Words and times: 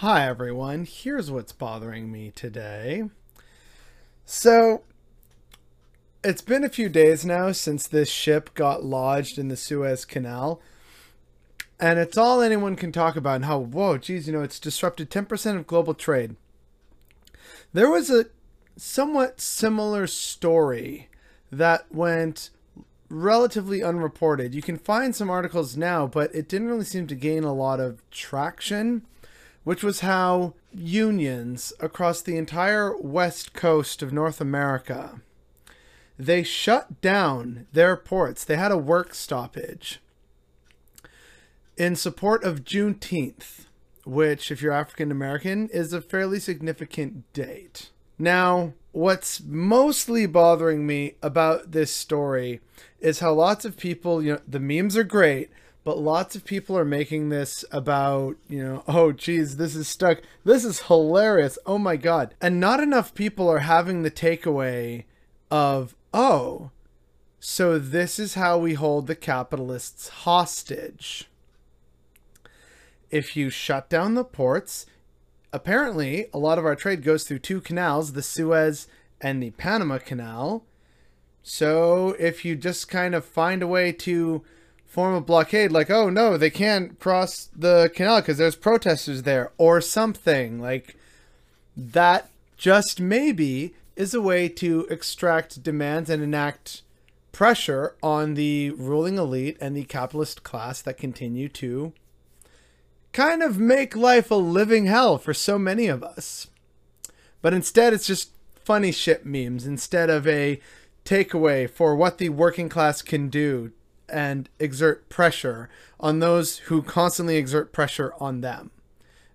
Hi 0.00 0.28
everyone, 0.28 0.86
here's 0.88 1.28
what's 1.28 1.50
bothering 1.50 2.12
me 2.12 2.30
today. 2.30 3.10
So, 4.24 4.84
it's 6.22 6.40
been 6.40 6.62
a 6.62 6.68
few 6.68 6.88
days 6.88 7.26
now 7.26 7.50
since 7.50 7.88
this 7.88 8.08
ship 8.08 8.54
got 8.54 8.84
lodged 8.84 9.38
in 9.38 9.48
the 9.48 9.56
Suez 9.56 10.04
Canal. 10.04 10.60
And 11.80 11.98
it's 11.98 12.16
all 12.16 12.40
anyone 12.40 12.76
can 12.76 12.92
talk 12.92 13.16
about 13.16 13.34
and 13.34 13.44
how, 13.46 13.58
whoa, 13.58 13.98
geez, 13.98 14.28
you 14.28 14.32
know, 14.32 14.40
it's 14.40 14.60
disrupted 14.60 15.10
10% 15.10 15.56
of 15.56 15.66
global 15.66 15.94
trade. 15.94 16.36
There 17.72 17.90
was 17.90 18.08
a 18.08 18.26
somewhat 18.76 19.40
similar 19.40 20.06
story 20.06 21.08
that 21.50 21.92
went 21.92 22.50
relatively 23.08 23.82
unreported. 23.82 24.54
You 24.54 24.62
can 24.62 24.78
find 24.78 25.16
some 25.16 25.28
articles 25.28 25.76
now, 25.76 26.06
but 26.06 26.32
it 26.32 26.48
didn't 26.48 26.68
really 26.68 26.84
seem 26.84 27.08
to 27.08 27.16
gain 27.16 27.42
a 27.42 27.52
lot 27.52 27.80
of 27.80 28.08
traction, 28.12 29.02
which 29.68 29.84
was 29.84 30.00
how 30.00 30.54
unions 30.72 31.74
across 31.78 32.22
the 32.22 32.38
entire 32.38 32.96
west 32.96 33.52
coast 33.52 34.00
of 34.00 34.14
North 34.14 34.40
America 34.40 35.20
they 36.18 36.42
shut 36.42 37.02
down 37.02 37.66
their 37.74 37.94
ports. 37.94 38.46
They 38.46 38.56
had 38.56 38.72
a 38.72 38.78
work 38.78 39.12
stoppage 39.12 40.00
in 41.76 41.96
support 41.96 42.44
of 42.44 42.64
Juneteenth, 42.64 43.66
which, 44.06 44.50
if 44.50 44.62
you're 44.62 44.72
African 44.72 45.10
American, 45.12 45.68
is 45.68 45.92
a 45.92 46.00
fairly 46.00 46.40
significant 46.40 47.30
date. 47.34 47.90
Now, 48.18 48.72
what's 48.92 49.42
mostly 49.42 50.24
bothering 50.24 50.86
me 50.86 51.16
about 51.22 51.72
this 51.72 51.94
story 51.94 52.60
is 53.00 53.18
how 53.18 53.34
lots 53.34 53.66
of 53.66 53.76
people, 53.76 54.22
you 54.22 54.32
know, 54.32 54.40
the 54.48 54.60
memes 54.60 54.96
are 54.96 55.04
great, 55.04 55.50
but 55.88 55.98
lots 55.98 56.36
of 56.36 56.44
people 56.44 56.76
are 56.76 56.84
making 56.84 57.30
this 57.30 57.64
about, 57.72 58.36
you 58.46 58.62
know, 58.62 58.84
oh, 58.88 59.10
geez, 59.10 59.56
this 59.56 59.74
is 59.74 59.88
stuck. 59.88 60.20
This 60.44 60.62
is 60.62 60.82
hilarious. 60.82 61.58
Oh 61.64 61.78
my 61.78 61.96
God. 61.96 62.34
And 62.42 62.60
not 62.60 62.80
enough 62.80 63.14
people 63.14 63.48
are 63.48 63.60
having 63.60 64.02
the 64.02 64.10
takeaway 64.10 65.04
of, 65.50 65.96
oh, 66.12 66.72
so 67.40 67.78
this 67.78 68.18
is 68.18 68.34
how 68.34 68.58
we 68.58 68.74
hold 68.74 69.06
the 69.06 69.14
capitalists 69.14 70.08
hostage. 70.08 71.26
If 73.10 73.34
you 73.34 73.48
shut 73.48 73.88
down 73.88 74.12
the 74.12 74.24
ports, 74.24 74.84
apparently 75.54 76.26
a 76.34 76.38
lot 76.38 76.58
of 76.58 76.66
our 76.66 76.76
trade 76.76 77.02
goes 77.02 77.24
through 77.24 77.38
two 77.38 77.62
canals, 77.62 78.12
the 78.12 78.20
Suez 78.20 78.88
and 79.22 79.42
the 79.42 79.52
Panama 79.52 79.96
Canal. 79.96 80.66
So 81.42 82.14
if 82.18 82.44
you 82.44 82.56
just 82.56 82.90
kind 82.90 83.14
of 83.14 83.24
find 83.24 83.62
a 83.62 83.66
way 83.66 83.90
to 83.92 84.44
form 84.88 85.14
a 85.14 85.20
blockade, 85.20 85.70
like, 85.70 85.90
oh 85.90 86.10
no, 86.10 86.36
they 86.36 86.50
can't 86.50 86.98
cross 86.98 87.50
the 87.54 87.90
canal 87.94 88.20
because 88.20 88.38
there's 88.38 88.56
protesters 88.56 89.22
there, 89.22 89.52
or 89.58 89.80
something, 89.80 90.60
like 90.60 90.96
that 91.76 92.30
just 92.56 93.00
maybe 93.00 93.74
is 93.94 94.14
a 94.14 94.20
way 94.20 94.48
to 94.48 94.86
extract 94.90 95.62
demands 95.62 96.10
and 96.10 96.22
enact 96.22 96.82
pressure 97.30 97.94
on 98.02 98.34
the 98.34 98.70
ruling 98.70 99.18
elite 99.18 99.56
and 99.60 99.76
the 99.76 99.84
capitalist 99.84 100.42
class 100.42 100.82
that 100.82 100.96
continue 100.96 101.48
to 101.48 101.92
kind 103.12 103.42
of 103.42 103.58
make 103.58 103.94
life 103.94 104.30
a 104.30 104.34
living 104.34 104.86
hell 104.86 105.18
for 105.18 105.34
so 105.34 105.58
many 105.58 105.86
of 105.86 106.02
us. 106.02 106.48
But 107.42 107.54
instead, 107.54 107.92
it's 107.92 108.06
just 108.06 108.30
funny 108.64 108.90
shit 108.90 109.24
memes 109.24 109.66
instead 109.66 110.10
of 110.10 110.26
a 110.26 110.60
takeaway 111.04 111.68
for 111.70 111.94
what 111.94 112.18
the 112.18 112.28
working 112.30 112.68
class 112.68 113.02
can 113.02 113.28
do 113.28 113.72
and 114.08 114.48
exert 114.58 115.08
pressure 115.08 115.68
on 116.00 116.18
those 116.18 116.58
who 116.58 116.82
constantly 116.82 117.36
exert 117.36 117.72
pressure 117.72 118.12
on 118.20 118.40
them. 118.40 118.70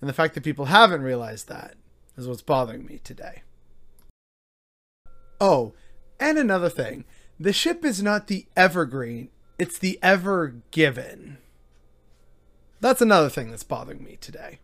And 0.00 0.08
the 0.08 0.14
fact 0.14 0.34
that 0.34 0.44
people 0.44 0.66
haven't 0.66 1.02
realized 1.02 1.48
that 1.48 1.74
is 2.16 2.26
what's 2.26 2.42
bothering 2.42 2.86
me 2.86 3.00
today. 3.02 3.42
Oh, 5.40 5.72
and 6.18 6.38
another 6.38 6.68
thing 6.68 7.04
the 7.38 7.52
ship 7.52 7.84
is 7.84 8.02
not 8.02 8.26
the 8.26 8.46
evergreen, 8.56 9.30
it's 9.58 9.78
the 9.78 9.98
ever 10.02 10.56
given. 10.70 11.38
That's 12.80 13.00
another 13.00 13.28
thing 13.28 13.50
that's 13.50 13.62
bothering 13.62 14.04
me 14.04 14.16
today. 14.20 14.58